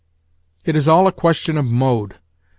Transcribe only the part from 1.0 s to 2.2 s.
a question of mode.